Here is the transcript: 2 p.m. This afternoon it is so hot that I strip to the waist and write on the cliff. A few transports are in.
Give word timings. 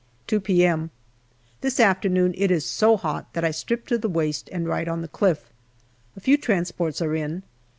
2 0.25 0.39
p.m. 0.39 0.89
This 1.61 1.79
afternoon 1.79 2.33
it 2.35 2.49
is 2.49 2.65
so 2.65 2.97
hot 2.97 3.31
that 3.33 3.45
I 3.45 3.51
strip 3.51 3.85
to 3.89 3.99
the 3.99 4.09
waist 4.09 4.49
and 4.51 4.67
write 4.67 4.87
on 4.87 5.01
the 5.03 5.07
cliff. 5.07 5.53
A 6.17 6.19
few 6.19 6.37
transports 6.37 7.03
are 7.03 7.13
in. 7.15 7.43